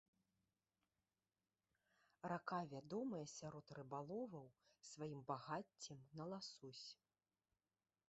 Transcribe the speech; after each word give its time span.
Рака 2.33 2.61
вядомая 2.73 3.21
сярод 3.37 3.67
рыбаловаў 3.81 4.45
сваім 4.91 5.19
багаццем 5.33 6.05
на 6.19 6.23
ласось. 6.35 6.85